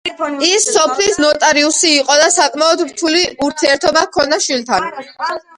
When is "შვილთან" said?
4.49-4.91